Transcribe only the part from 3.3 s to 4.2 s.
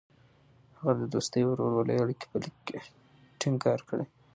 ټینګار کړې.